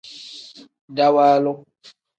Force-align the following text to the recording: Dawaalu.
Dawaalu. 0.95 1.53